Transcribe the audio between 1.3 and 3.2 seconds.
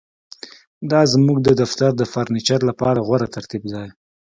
د دفتر د فرنیچر لپاره